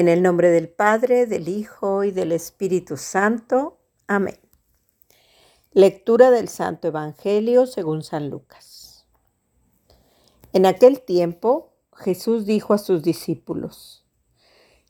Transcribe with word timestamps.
En 0.00 0.08
el 0.08 0.22
nombre 0.22 0.48
del 0.48 0.70
Padre, 0.70 1.26
del 1.26 1.46
Hijo 1.46 2.04
y 2.04 2.10
del 2.10 2.32
Espíritu 2.32 2.96
Santo. 2.96 3.80
Amén. 4.06 4.38
Lectura 5.72 6.30
del 6.30 6.48
Santo 6.48 6.88
Evangelio 6.88 7.66
según 7.66 8.02
San 8.02 8.30
Lucas. 8.30 9.06
En 10.54 10.64
aquel 10.64 11.02
tiempo 11.02 11.74
Jesús 11.92 12.46
dijo 12.46 12.72
a 12.72 12.78
sus 12.78 13.02
discípulos, 13.02 14.06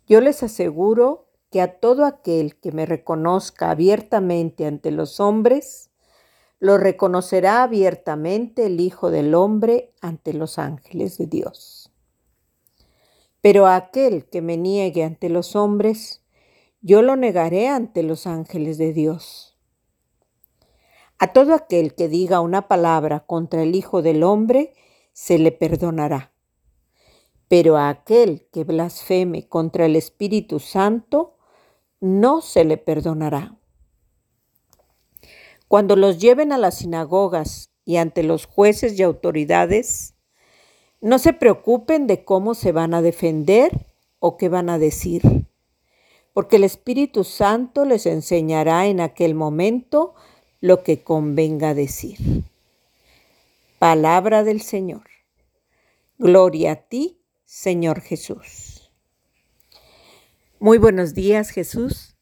Yo 0.07 0.21
les 0.21 0.45
aseguro 0.45 1.27
que 1.51 1.61
a 1.61 1.81
todo 1.81 2.05
aquel 2.05 2.61
que 2.61 2.71
me 2.71 2.87
reconozca 2.87 3.73
abiertamente 3.73 4.65
ante 4.65 4.93
los 4.93 5.19
hombres, 5.19 5.91
lo 6.61 6.79
reconocerá 6.79 7.65
abiertamente 7.65 8.67
el 8.67 8.79
Hijo 8.79 9.11
del 9.11 9.35
Hombre 9.35 9.93
ante 10.01 10.35
los 10.35 10.57
ángeles 10.61 11.19
de 11.19 11.27
Dios. 11.27 11.80
Pero 13.41 13.67
a 13.67 13.77
aquel 13.77 14.27
que 14.27 14.43
me 14.43 14.57
niegue 14.57 15.03
ante 15.03 15.29
los 15.29 15.57
hombres, 15.57 16.23
yo 16.83 17.03
lo 17.03 17.17
negaré 17.17 17.69
ante 17.69 18.03
los 18.03 18.27
ángeles 18.27 18.79
de 18.79 18.93
Dios. 18.93 19.59
A 21.19 21.33
todo 21.33 21.55
aquel 21.55 21.95
que 21.95 22.09
diga 22.09 22.41
una 22.41 22.69
palabra 22.69 23.21
contra 23.21 23.63
el 23.63 23.75
Hijo 23.75 24.03
del 24.03 24.23
Hombre, 24.23 24.73
se 25.13 25.39
le 25.39 25.53
perdonará. 25.53 26.33
Pero 27.49 27.77
a 27.77 27.89
aquel 27.89 28.47
que 28.53 28.65
blasfeme 28.65 29.47
contra 29.49 29.85
el 29.85 29.97
Espíritu 29.97 30.61
Santo, 30.61 31.37
no 32.01 32.41
se 32.41 32.65
le 32.65 32.79
perdonará. 32.79 33.57
Cuando 35.69 35.95
los 35.95 36.19
lleven 36.19 36.53
a 36.53 36.59
las 36.59 36.79
sinagogas 36.79 37.71
y 37.85 37.97
ante 37.99 38.23
los 38.23 38.47
jueces 38.47 38.99
y 38.99 39.03
autoridades, 39.03 40.15
no 41.01 41.19
se 41.19 41.33
preocupen 41.33 42.07
de 42.07 42.25
cómo 42.25 42.55
se 42.55 42.73
van 42.73 42.95
a 42.95 43.03
defender 43.03 43.87
o 44.19 44.37
qué 44.37 44.49
van 44.49 44.69
a 44.69 44.79
decir, 44.79 45.47
porque 46.33 46.57
el 46.57 46.65
Espíritu 46.65 47.25
Santo 47.25 47.85
les 47.85 48.07
enseñará 48.07 48.87
en 48.87 49.01
aquel 49.01 49.35
momento 49.35 50.15
lo 50.61 50.83
que 50.83 51.03
convenga 51.03 51.75
decir. 51.75 52.45
Palabra 53.79 54.45
del 54.45 54.61
Señor. 54.61 55.05
Gloria 56.19 56.73
a 56.73 56.77
ti, 56.77 57.23
Señor 57.47 58.03
Jesús. 58.03 58.93
Muy 60.59 60.77
buenos 60.77 61.15
días, 61.15 61.49
Jesús. 61.49 62.19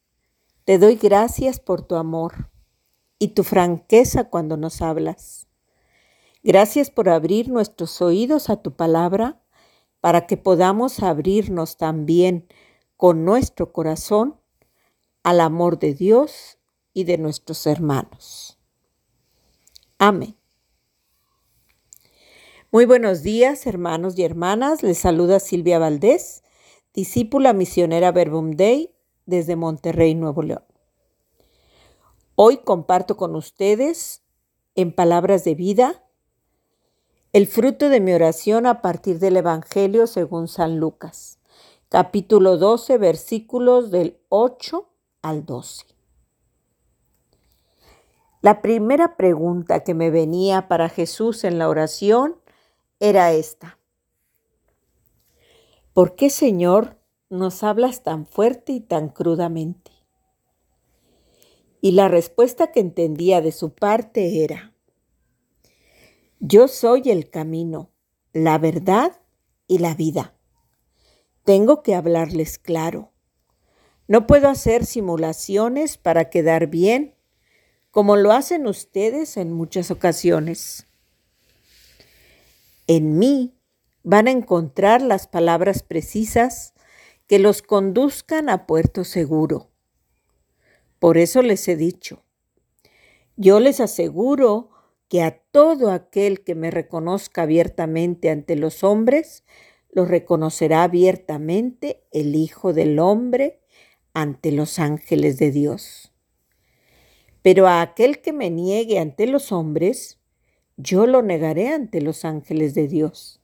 Te 0.65 0.79
doy 0.79 0.95
gracias 0.95 1.59
por 1.59 1.83
tu 1.83 1.97
amor 1.97 2.51
y 3.19 3.29
tu 3.29 3.43
franqueza 3.43 4.31
cuando 4.31 4.57
nos 4.57 4.81
hablas. 4.81 5.48
Gracias 6.43 6.91
por 6.91 7.09
abrir 7.09 7.49
nuestros 7.49 8.01
oídos 8.01 8.49
a 8.49 8.63
tu 8.63 8.75
palabra 8.77 9.43
para 10.01 10.27
que 10.27 10.37
podamos 10.37 11.03
abrirnos 11.03 11.77
también 11.77 12.47
con 12.97 13.25
nuestro 13.25 13.73
corazón 13.73 14.41
al 15.23 15.41
amor 15.41 15.79
de 15.79 15.95
Dios 15.95 16.59
y 16.95 17.05
de 17.05 17.19
nuestros 17.19 17.67
hermanos. 17.67 18.59
Amén. 19.99 20.37
Muy 22.71 22.87
buenos 22.87 23.23
días, 23.23 23.67
hermanos 23.67 24.17
y 24.19 24.25
hermanas. 24.25 24.83
Les 24.83 24.99
saluda 24.99 25.41
Silvia 25.41 25.79
Valdés, 25.79 26.45
discípula 26.95 27.53
misionera 27.53 28.13
Verbum 28.13 28.53
Dei 28.53 28.95
desde 29.27 29.57
Monterrey, 29.57 30.15
Nuevo 30.15 30.43
León. 30.43 30.65
Hoy 32.37 32.59
comparto 32.59 33.17
con 33.17 33.35
ustedes 33.35 34.23
en 34.77 34.93
palabras 34.95 35.45
de 35.45 35.57
vida 35.57 36.05
el 37.35 37.47
fruto 37.47 37.91
de 37.91 38.01
mi 38.01 38.15
oración 38.15 38.65
a 38.67 38.81
partir 38.81 39.19
del 39.19 39.37
Evangelio 39.37 40.07
según 40.07 40.49
San 40.49 40.79
Lucas, 40.79 41.39
capítulo 41.91 42.57
12, 42.57 42.97
versículos 42.97 43.91
del 43.91 44.19
8 44.31 44.89
al 45.21 45.45
12. 45.45 45.85
La 48.41 48.63
primera 48.63 49.17
pregunta 49.17 49.85
que 49.85 49.93
me 49.93 50.11
venía 50.11 50.69
para 50.69 50.89
Jesús 50.89 51.45
en 51.45 51.59
la 51.59 51.69
oración 51.69 52.37
era 52.99 53.33
esta. 53.33 53.79
¿Por 55.93 56.15
qué, 56.15 56.31
Señor, 56.31 56.97
nos 57.29 57.63
hablas 57.63 58.03
tan 58.03 58.25
fuerte 58.25 58.73
y 58.73 58.81
tan 58.81 59.11
crudamente? 59.11 59.91
Y 61.83 61.93
la 61.93 62.09
respuesta 62.09 62.73
que 62.73 62.81
entendía 62.81 63.43
de 63.43 63.53
su 63.53 63.75
parte 63.75 64.45
era, 64.45 64.73
yo 66.41 66.69
soy 66.69 67.11
el 67.11 67.31
camino, 67.31 67.91
la 68.33 68.59
verdad 68.59 69.21
y 69.67 69.79
la 69.79 69.95
vida. 69.95 70.35
Tengo 71.45 71.83
que 71.83 71.95
hablarles 71.95 72.59
claro. 72.59 73.13
No 74.07 74.27
puedo 74.27 74.49
hacer 74.49 74.87
simulaciones 74.87 75.99
para 75.99 76.31
quedar 76.31 76.69
bien, 76.69 77.15
como 77.91 78.17
lo 78.17 78.33
hacen 78.33 78.67
ustedes 78.67 79.37
en 79.37 79.53
muchas 79.53 79.91
ocasiones. 79.91 80.87
En 82.87 83.19
mí 83.19 83.59
van 84.03 84.29
a 84.29 84.31
encontrar 84.31 85.03
las 85.03 85.27
palabras 85.27 85.83
precisas 85.83 86.75
que 87.27 87.39
los 87.39 87.63
conduzcan 87.63 88.49
a 88.49 88.67
puerto 88.67 89.05
seguro. 89.05 89.71
Por 90.99 91.19
eso 91.19 91.43
les 91.43 91.67
he 91.69 91.77
dicho, 91.77 92.25
yo 93.37 93.61
les 93.61 93.81
aseguro 93.81 94.71
que 95.09 95.23
a 95.23 95.39
todo 95.51 95.91
aquel 95.91 96.45
que 96.45 96.55
me 96.55 96.71
reconozca 96.71 97.43
abiertamente 97.43 98.31
ante 98.31 98.57
los 98.57 98.85
hombres, 98.85 99.45
lo 99.91 100.05
reconocerá 100.05 100.83
abiertamente 100.83 102.05
el 102.13 102.35
Hijo 102.35 102.75
del 102.75 102.99
Hombre 102.99 103.61
ante 104.13 104.53
los 104.53 104.79
ángeles 104.79 105.39
de 105.39 105.51
Dios. 105.51 106.13
Pero 107.41 107.67
a 107.67 107.81
aquel 107.81 108.21
que 108.21 108.35
me 108.35 108.51
niegue 108.51 108.99
ante 108.99 109.27
los 109.27 109.51
hombres, 109.51 110.19
yo 110.77 111.07
lo 111.07 111.23
negaré 111.23 111.69
ante 111.69 112.03
los 112.03 112.25
ángeles 112.27 112.75
de 112.75 112.87
Dios. 112.87 113.41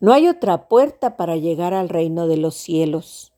No 0.00 0.12
hay 0.12 0.28
otra 0.28 0.68
puerta 0.68 1.16
para 1.16 1.36
llegar 1.36 1.74
al 1.74 1.88
reino 1.88 2.26
de 2.26 2.38
los 2.38 2.54
cielos. 2.54 3.32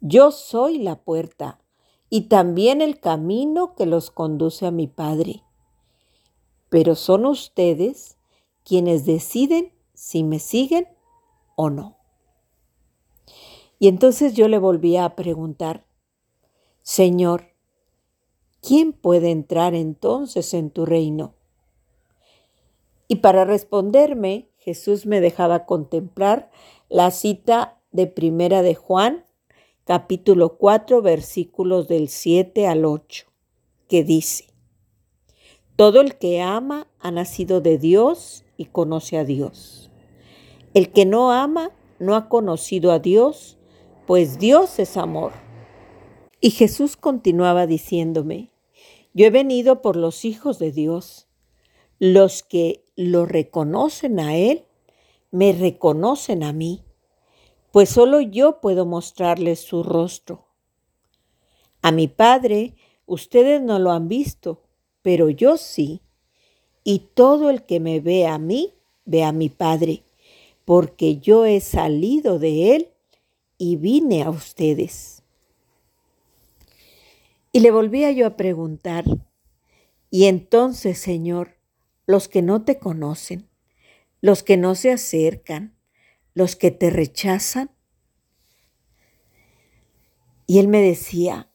Yo 0.00 0.30
soy 0.30 0.78
la 0.78 1.02
puerta 1.02 1.60
y 2.08 2.28
también 2.28 2.80
el 2.80 3.00
camino 3.00 3.74
que 3.74 3.86
los 3.86 4.10
conduce 4.10 4.66
a 4.66 4.70
mi 4.70 4.86
Padre 4.86 5.42
pero 6.68 6.94
son 6.94 7.26
ustedes 7.26 8.16
quienes 8.64 9.04
deciden 9.04 9.72
si 9.94 10.22
me 10.22 10.38
siguen 10.38 10.88
o 11.56 11.70
no. 11.70 11.96
Y 13.78 13.88
entonces 13.88 14.34
yo 14.34 14.48
le 14.48 14.58
volví 14.58 14.96
a 14.96 15.14
preguntar, 15.14 15.84
Señor, 16.82 17.54
¿quién 18.60 18.92
puede 18.92 19.30
entrar 19.30 19.74
entonces 19.74 20.52
en 20.54 20.70
tu 20.70 20.84
reino? 20.84 21.34
Y 23.06 23.16
para 23.16 23.44
responderme, 23.44 24.48
Jesús 24.58 25.06
me 25.06 25.20
dejaba 25.20 25.64
contemplar 25.64 26.50
la 26.88 27.10
cita 27.10 27.80
de 27.90 28.06
Primera 28.06 28.62
de 28.62 28.74
Juan, 28.74 29.24
capítulo 29.84 30.58
4, 30.58 31.00
versículos 31.00 31.88
del 31.88 32.08
7 32.08 32.66
al 32.66 32.84
8, 32.84 33.26
que 33.88 34.04
dice, 34.04 34.46
todo 35.78 36.00
el 36.00 36.16
que 36.16 36.42
ama 36.42 36.88
ha 36.98 37.12
nacido 37.12 37.60
de 37.60 37.78
Dios 37.78 38.44
y 38.56 38.64
conoce 38.64 39.16
a 39.16 39.24
Dios. 39.24 39.92
El 40.74 40.90
que 40.90 41.06
no 41.06 41.30
ama 41.30 41.70
no 42.00 42.16
ha 42.16 42.28
conocido 42.28 42.90
a 42.90 42.98
Dios, 42.98 43.58
pues 44.04 44.40
Dios 44.40 44.80
es 44.80 44.96
amor. 44.96 45.30
Y 46.40 46.50
Jesús 46.50 46.96
continuaba 46.96 47.68
diciéndome, 47.68 48.50
yo 49.14 49.26
he 49.26 49.30
venido 49.30 49.80
por 49.80 49.94
los 49.94 50.24
hijos 50.24 50.58
de 50.58 50.72
Dios. 50.72 51.28
Los 52.00 52.42
que 52.42 52.84
lo 52.96 53.24
reconocen 53.24 54.18
a 54.18 54.36
Él, 54.36 54.64
me 55.30 55.52
reconocen 55.52 56.42
a 56.42 56.52
mí, 56.52 56.82
pues 57.70 57.88
solo 57.88 58.20
yo 58.20 58.60
puedo 58.60 58.84
mostrarles 58.84 59.60
su 59.60 59.84
rostro. 59.84 60.48
A 61.82 61.92
mi 61.92 62.08
Padre 62.08 62.74
ustedes 63.06 63.62
no 63.62 63.78
lo 63.78 63.92
han 63.92 64.08
visto 64.08 64.64
pero 65.08 65.30
yo 65.30 65.56
sí. 65.56 66.02
Y 66.84 66.98
todo 67.14 67.48
el 67.48 67.64
que 67.64 67.80
me 67.80 67.98
ve 67.98 68.26
a 68.26 68.36
mí, 68.36 68.74
ve 69.06 69.24
a 69.24 69.32
mi 69.32 69.48
Padre, 69.48 70.02
porque 70.66 71.16
yo 71.16 71.46
he 71.46 71.62
salido 71.62 72.38
de 72.38 72.76
Él 72.76 72.88
y 73.56 73.76
vine 73.76 74.22
a 74.22 74.28
ustedes. 74.28 75.22
Y 77.52 77.60
le 77.60 77.70
volvía 77.70 78.12
yo 78.12 78.26
a 78.26 78.36
preguntar, 78.36 79.06
y 80.10 80.26
entonces, 80.26 80.98
Señor, 80.98 81.56
los 82.04 82.28
que 82.28 82.42
no 82.42 82.66
te 82.66 82.78
conocen, 82.78 83.48
los 84.20 84.42
que 84.42 84.58
no 84.58 84.74
se 84.74 84.92
acercan, 84.92 85.74
los 86.34 86.54
que 86.54 86.70
te 86.70 86.90
rechazan. 86.90 87.70
Y 90.46 90.58
él 90.58 90.68
me 90.68 90.82
decía, 90.82 91.50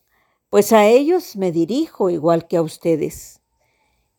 pues 0.50 0.74
a 0.74 0.88
ellos 0.88 1.36
me 1.36 1.52
dirijo 1.52 2.10
igual 2.10 2.48
que 2.48 2.58
a 2.58 2.64
ustedes. 2.64 3.43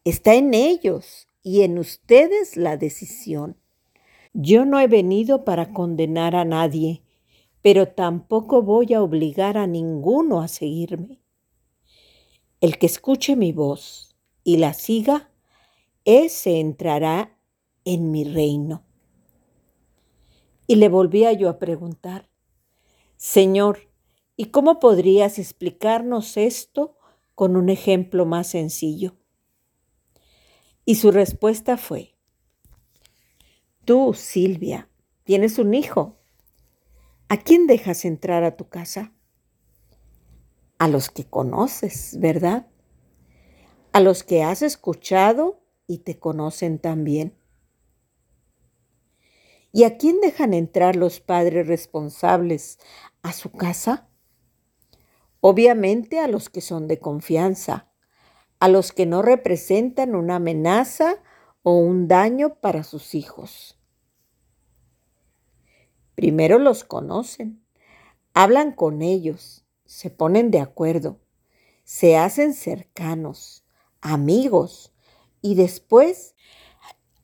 Está 0.05 0.35
en 0.35 0.53
ellos 0.53 1.29
y 1.43 1.63
en 1.63 1.79
ustedes 1.79 2.59
la 2.59 2.77
decisión. 2.77 3.57
Yo 4.35 4.67
no 4.67 4.79
he 4.79 4.87
venido 4.87 5.47
para 5.47 5.73
condenar 5.73 6.37
a 6.37 6.45
nadie, 6.45 7.03
pero 7.63 7.89
tampoco 7.89 8.61
voy 8.61 8.93
a 8.93 9.03
obligar 9.03 9.57
a 9.57 9.67
ninguno 9.67 10.43
a 10.43 10.49
seguirme. 10.49 11.23
El 12.61 12.77
que 12.77 12.85
escuche 12.85 13.35
mi 13.35 13.53
voz 13.53 14.15
y 14.43 14.59
la 14.59 14.75
siga, 14.75 15.31
ese 16.05 16.61
entrará 16.61 17.39
en 17.87 18.11
mi 18.11 18.25
reino. 18.25 18.85
Y 20.67 20.77
le 20.77 20.91
volvía 20.91 21.33
yo 21.33 21.49
a 21.49 21.59
preguntar, 21.59 22.29
Señor, 23.17 23.89
¿y 24.37 24.47
cómo 24.47 24.81
podrías 24.81 25.39
explicarnos 25.39 26.37
esto 26.37 26.99
con 27.35 27.57
un 27.57 27.71
ejemplo 27.71 28.27
más 28.27 28.49
sencillo? 28.49 29.17
Y 30.85 30.97
su 30.97 31.11
respuesta 31.11 31.77
fue, 31.77 32.15
tú, 33.85 34.13
Silvia, 34.15 34.89
tienes 35.25 35.59
un 35.59 35.75
hijo 35.75 36.19
¿A 37.35 37.39
quién 37.39 37.67
dejas 37.67 38.05
entrar 38.05 38.45
a 38.45 38.57
tu 38.57 38.69
casa? 38.69 39.13
A 40.79 40.89
los 40.89 41.09
que 41.09 41.25
conoces, 41.25 42.17
¿verdad? 42.21 42.69
A 43.93 44.01
los 44.01 44.23
que 44.23 44.43
has 44.43 44.63
escuchado 44.63 45.61
y 45.87 45.99
te 45.99 46.19
conocen 46.19 46.79
también. 46.79 47.37
¿Y 49.73 49.85
a 49.85 49.97
quién 49.97 50.21
dejan 50.21 50.53
entrar 50.55 50.97
los 50.97 51.19
padres 51.21 51.67
responsables 51.67 52.79
a 53.23 53.33
su 53.33 53.51
casa? 53.51 54.09
Obviamente 55.41 56.21
a 56.21 56.29
los 56.29 56.51
que 56.51 56.61
son 56.61 56.87
de 56.89 56.99
confianza, 56.99 57.91
a 58.65 58.69
los 58.69 58.93
que 58.93 59.05
no 59.05 59.21
representan 59.21 60.15
una 60.15 60.37
amenaza 60.37 61.17
o 61.63 61.77
un 61.77 62.09
daño 62.09 62.55
para 62.63 62.83
sus 62.83 63.15
hijos. 63.15 63.79
Primero 66.15 66.59
los 66.59 66.83
conocen, 66.83 67.63
hablan 68.33 68.73
con 68.73 69.03
ellos, 69.03 69.67
se 69.85 70.09
ponen 70.09 70.51
de 70.51 70.61
acuerdo, 70.61 71.21
se 71.83 72.17
hacen 72.17 72.55
cercanos, 72.55 73.67
amigos 74.01 74.95
y 75.43 75.57
después 75.57 76.35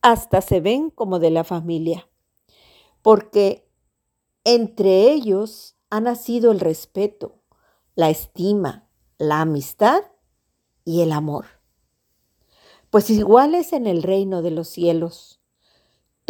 hasta 0.02 0.42
se 0.42 0.60
ven 0.60 0.90
como 0.90 1.20
de 1.20 1.30
la 1.30 1.44
familia, 1.44 2.06
porque 3.00 3.66
entre 4.44 5.10
ellos 5.10 5.74
ha 5.88 6.02
nacido 6.02 6.52
el 6.52 6.60
respeto, 6.60 7.40
la 7.94 8.10
estima, 8.10 8.90
la 9.16 9.40
amistad 9.40 10.02
y 10.84 11.02
el 11.02 11.12
amor. 11.12 11.46
Pues 12.90 13.10
iguales 13.10 13.72
en 13.72 13.86
el 13.86 14.02
reino 14.02 14.42
de 14.42 14.50
los 14.50 14.68
cielos 14.68 15.40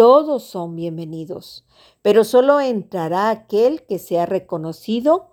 todos 0.00 0.44
son 0.44 0.76
bienvenidos, 0.76 1.66
pero 2.00 2.24
solo 2.24 2.58
entrará 2.58 3.28
aquel 3.28 3.84
que 3.84 3.98
sea 3.98 4.24
reconocido 4.24 5.30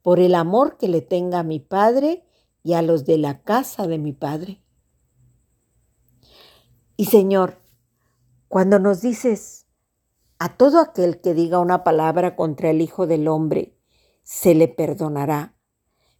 por 0.00 0.20
el 0.20 0.34
amor 0.34 0.78
que 0.78 0.88
le 0.88 1.02
tenga 1.02 1.40
a 1.40 1.42
mi 1.42 1.60
Padre 1.60 2.24
y 2.62 2.72
a 2.72 2.80
los 2.80 3.04
de 3.04 3.18
la 3.18 3.42
casa 3.42 3.86
de 3.86 3.98
mi 3.98 4.14
Padre. 4.14 4.62
Y 6.96 7.04
Señor, 7.04 7.58
cuando 8.48 8.78
nos 8.78 9.02
dices, 9.02 9.66
a 10.38 10.56
todo 10.56 10.80
aquel 10.80 11.20
que 11.20 11.34
diga 11.34 11.58
una 11.58 11.84
palabra 11.84 12.36
contra 12.36 12.70
el 12.70 12.80
Hijo 12.80 13.06
del 13.06 13.28
Hombre, 13.28 13.76
se 14.22 14.54
le 14.54 14.66
perdonará, 14.66 15.58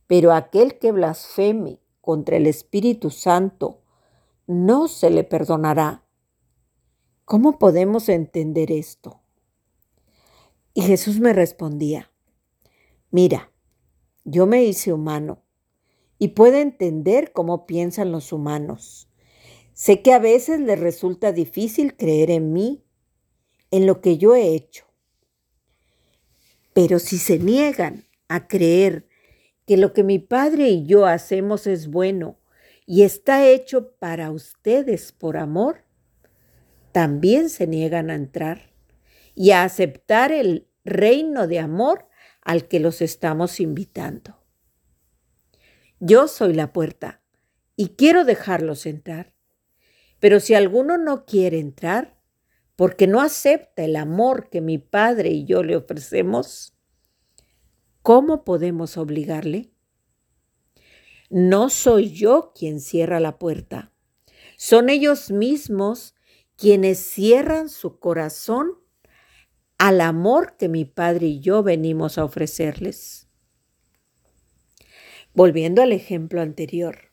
pero 0.06 0.34
aquel 0.34 0.78
que 0.78 0.92
blasfeme 0.92 1.80
contra 2.06 2.38
el 2.38 2.46
Espíritu 2.46 3.10
Santo, 3.10 3.82
no 4.46 4.88
se 4.88 5.10
le 5.10 5.24
perdonará 5.24 6.06
¿Cómo 7.26 7.58
podemos 7.58 8.08
entender 8.08 8.70
esto? 8.70 9.20
Y 10.74 10.82
Jesús 10.82 11.18
me 11.18 11.32
respondía, 11.32 12.12
mira, 13.10 13.50
yo 14.22 14.46
me 14.46 14.62
hice 14.62 14.92
humano 14.92 15.42
y 16.20 16.28
puedo 16.28 16.58
entender 16.58 17.32
cómo 17.32 17.66
piensan 17.66 18.12
los 18.12 18.32
humanos. 18.32 19.08
Sé 19.72 20.02
que 20.02 20.12
a 20.12 20.20
veces 20.20 20.60
les 20.60 20.78
resulta 20.78 21.32
difícil 21.32 21.96
creer 21.96 22.30
en 22.30 22.52
mí, 22.52 22.84
en 23.72 23.86
lo 23.86 24.00
que 24.00 24.18
yo 24.18 24.36
he 24.36 24.54
hecho. 24.54 24.84
Pero 26.72 27.00
si 27.00 27.18
se 27.18 27.40
niegan 27.40 28.04
a 28.28 28.46
creer 28.46 29.05
que 29.66 29.76
lo 29.76 29.92
que 29.92 30.02
mi 30.02 30.18
Padre 30.18 30.68
y 30.68 30.86
yo 30.86 31.06
hacemos 31.06 31.66
es 31.66 31.88
bueno 31.88 32.38
y 32.86 33.02
está 33.02 33.46
hecho 33.46 33.92
para 33.98 34.30
ustedes 34.30 35.12
por 35.12 35.36
amor, 35.36 35.82
también 36.92 37.50
se 37.50 37.66
niegan 37.66 38.10
a 38.10 38.14
entrar 38.14 38.70
y 39.34 39.50
a 39.50 39.64
aceptar 39.64 40.32
el 40.32 40.68
reino 40.84 41.46
de 41.46 41.58
amor 41.58 42.06
al 42.42 42.68
que 42.68 42.80
los 42.80 43.02
estamos 43.02 43.58
invitando. 43.60 44.38
Yo 45.98 46.28
soy 46.28 46.54
la 46.54 46.72
puerta 46.72 47.20
y 47.74 47.88
quiero 47.90 48.24
dejarlos 48.24 48.86
entrar. 48.86 49.34
Pero 50.20 50.40
si 50.40 50.54
alguno 50.54 50.96
no 50.96 51.26
quiere 51.26 51.58
entrar 51.58 52.16
porque 52.76 53.06
no 53.06 53.20
acepta 53.20 53.82
el 53.82 53.96
amor 53.96 54.48
que 54.48 54.60
mi 54.60 54.78
Padre 54.78 55.30
y 55.30 55.44
yo 55.44 55.62
le 55.62 55.76
ofrecemos, 55.76 56.75
¿cómo 58.06 58.44
podemos 58.44 58.98
obligarle? 58.98 59.72
No 61.28 61.70
soy 61.70 62.12
yo 62.12 62.52
quien 62.54 62.78
cierra 62.78 63.18
la 63.18 63.36
puerta. 63.36 63.90
Son 64.56 64.90
ellos 64.90 65.32
mismos 65.32 66.14
quienes 66.54 67.00
cierran 67.00 67.68
su 67.68 67.98
corazón 67.98 68.74
al 69.76 70.00
amor 70.00 70.56
que 70.56 70.68
mi 70.68 70.84
Padre 70.84 71.26
y 71.26 71.40
yo 71.40 71.64
venimos 71.64 72.16
a 72.16 72.22
ofrecerles. 72.24 73.26
Volviendo 75.34 75.82
al 75.82 75.90
ejemplo 75.90 76.40
anterior, 76.40 77.10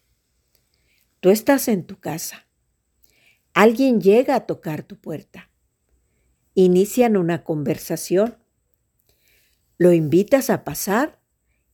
tú 1.22 1.32
estás 1.32 1.70
en 1.70 1.88
tu 1.88 2.00
casa, 2.00 2.46
alguien 3.56 4.00
llega 4.00 4.36
a 4.36 4.46
tocar 4.46 4.84
tu 4.84 5.02
puerta, 5.02 5.50
inician 6.54 7.18
una 7.18 7.44
conversación, 7.44 8.43
lo 9.78 9.94
invitas 9.94 10.50
a 10.50 10.64
pasar 10.64 11.20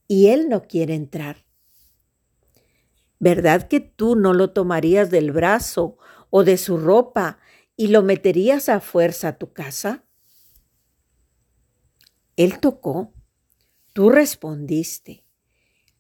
y 0.08 0.28
él 0.28 0.50
no 0.50 0.64
quiere 0.64 0.96
entrar. 0.96 1.46
¿Verdad 3.20 3.68
que 3.68 3.80
tú 3.80 4.16
no 4.16 4.34
lo 4.34 4.52
tomarías 4.52 5.10
del 5.10 5.32
brazo 5.32 5.98
o 6.30 6.44
de 6.44 6.58
su 6.58 6.78
ropa 6.78 7.40
y 7.76 7.88
lo 7.88 8.02
meterías 8.02 8.70
a 8.70 8.80
fuerza 8.80 9.30
a 9.30 9.38
tu 9.38 9.52
casa? 9.52 10.06
Él 12.38 12.60
tocó, 12.60 13.14
tú 13.94 14.10
respondiste, 14.10 15.26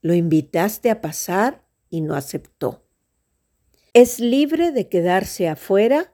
lo 0.01 0.13
invitaste 0.13 0.89
a 0.89 1.01
pasar 1.01 1.67
y 1.89 1.99
no 2.01 2.15
aceptó. 2.15 2.85
Es 3.93 4.19
libre 4.19 4.71
de 4.71 4.87
quedarse 4.87 5.49
afuera 5.49 6.13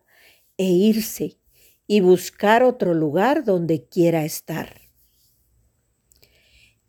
e 0.58 0.66
irse 0.66 1.40
y 1.86 2.00
buscar 2.00 2.64
otro 2.64 2.96
lugar 2.96 3.44
donde 3.44 3.88
quiera 3.88 4.26
estar. 4.26 4.85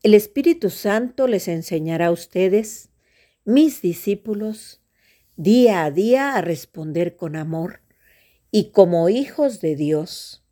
El 0.06 0.14
Espíritu 0.14 0.70
Santo 0.70 1.26
les 1.26 1.48
enseñará 1.48 2.06
a 2.06 2.10
ustedes, 2.12 2.90
mis 3.44 3.82
discípulos, 3.82 4.80
día 5.34 5.82
a 5.82 5.90
día 5.90 6.36
a 6.36 6.42
responder 6.42 7.16
con 7.16 7.34
amor 7.34 7.80
y 8.52 8.70
como 8.70 9.08
hijos 9.08 9.60
de 9.60 9.74
Dios 9.74 10.44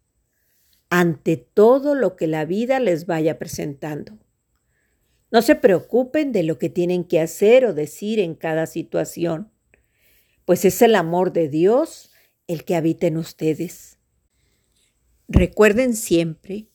ante 0.90 1.36
todo 1.36 1.94
lo 1.94 2.16
que 2.16 2.26
la 2.26 2.44
vida 2.44 2.80
les 2.80 3.06
vaya 3.06 3.38
presentando. 3.38 4.18
No 5.30 5.40
se 5.40 5.54
preocupen 5.54 6.32
de 6.32 6.42
lo 6.42 6.58
que 6.58 6.68
tienen 6.68 7.04
que 7.04 7.20
hacer 7.20 7.64
o 7.64 7.74
decir 7.74 8.18
en 8.18 8.34
cada 8.34 8.66
situación, 8.66 9.52
pues 10.46 10.64
es 10.64 10.82
el 10.82 10.96
amor 10.96 11.32
de 11.32 11.48
Dios 11.48 12.10
el 12.48 12.64
que 12.64 12.74
habita 12.74 13.06
en 13.06 13.18
ustedes. 13.18 14.00
Recuerden 15.28 15.94
siempre 15.94 16.66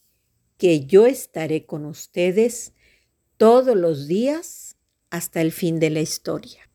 que 0.60 0.86
yo 0.86 1.08
estaré 1.08 1.66
con 1.66 1.86
ustedes 1.86 2.74
todos 3.38 3.76
los 3.76 4.08
días 4.08 4.76
hasta 5.10 5.42
el 5.42 5.54
fin 5.54 5.80
de 5.80 5.90
la 5.90 6.02
historia. 6.02 6.69